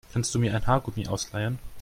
Kannst 0.11 0.33
du 0.33 0.39
mir 0.39 0.55
ein 0.55 0.65
Haargummi 0.65 1.05
ausleihen? 1.07 1.59